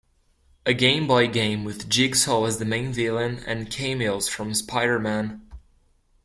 [0.65, 5.47] A Game Boy game with Jigsaw as the main villain and cameos from Spider-man.